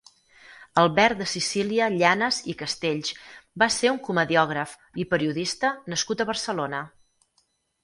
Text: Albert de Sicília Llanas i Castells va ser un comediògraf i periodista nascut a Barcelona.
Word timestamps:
Albert 0.83 1.19
de 1.23 1.27
Sicília 1.33 1.89
Llanas 1.97 2.39
i 2.53 2.55
Castells 2.63 3.13
va 3.65 3.69
ser 3.77 3.93
un 3.97 4.01
comediògraf 4.09 4.75
i 5.05 5.07
periodista 5.15 5.73
nascut 5.95 6.27
a 6.27 6.31
Barcelona. 6.35 6.85